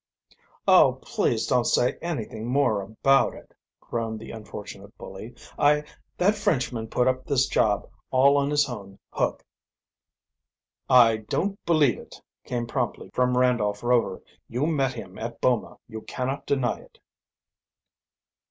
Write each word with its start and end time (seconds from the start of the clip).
"Oh, 0.67 0.97
please 1.03 1.45
don't 1.45 1.67
say 1.67 1.99
anything 2.01 2.47
more 2.47 2.81
about 2.81 3.35
it!" 3.35 3.53
groaned 3.79 4.19
the 4.19 4.31
unfortunate 4.31 4.97
bully. 4.97 5.35
"I 5.59 5.83
that 6.17 6.33
Frenchman 6.33 6.87
put 6.87 7.07
up 7.07 7.23
this 7.23 7.45
job 7.45 7.87
all 8.09 8.35
on 8.37 8.49
his 8.49 8.67
own 8.67 8.97
hook." 9.11 9.45
"I 10.89 11.17
don't 11.17 11.63
believe 11.67 11.99
it," 11.99 12.19
came 12.45 12.65
promptly 12.65 13.11
from 13.13 13.37
Randolph 13.37 13.83
Rover. 13.83 14.23
"You 14.47 14.65
met 14.65 14.93
him, 14.95 15.19
at 15.19 15.39
Boma; 15.39 15.77
you 15.87 16.01
cannot 16.01 16.47
deny 16.47 16.79
it." 16.79 16.97